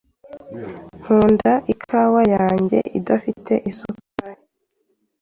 [0.99, 4.41] Nkunda ikawa yanjye idafite isukari.